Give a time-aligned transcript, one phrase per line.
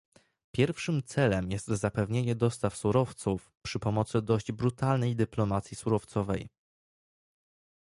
[0.55, 6.47] Pierwszym celem jest zapewnienie dostaw surowców przy pomocy dość brutalnej dyplomacji surowcowej